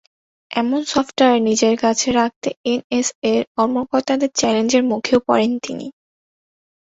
[0.51, 5.87] এমন সফটওয়্যার নিজের কাছে রাখতে এনএসএর কর্মকর্তাদের চ্যালেঞ্জের মুখেও পড়েন তিনি।